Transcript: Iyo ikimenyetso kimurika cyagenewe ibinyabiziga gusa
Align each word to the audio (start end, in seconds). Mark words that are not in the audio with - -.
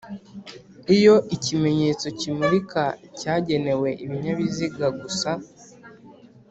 Iyo 0.95 1.15
ikimenyetso 1.35 2.07
kimurika 2.19 2.83
cyagenewe 3.19 3.89
ibinyabiziga 4.03 4.87
gusa 5.01 5.31